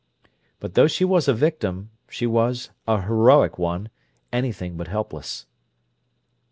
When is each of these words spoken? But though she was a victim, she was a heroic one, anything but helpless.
But 0.59 0.73
though 0.73 0.87
she 0.87 1.05
was 1.05 1.27
a 1.27 1.33
victim, 1.35 1.91
she 2.09 2.25
was 2.25 2.71
a 2.87 3.03
heroic 3.03 3.59
one, 3.59 3.89
anything 4.33 4.75
but 4.75 4.87
helpless. 4.87 5.45